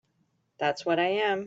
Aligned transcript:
That's 0.59 0.85
what 0.85 0.99
I 0.99 1.09
am. 1.29 1.39